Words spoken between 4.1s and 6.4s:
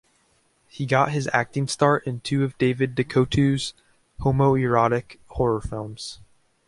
homoerotic horror films.